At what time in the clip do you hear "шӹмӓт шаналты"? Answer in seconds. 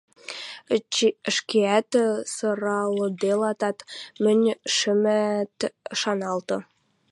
4.75-6.57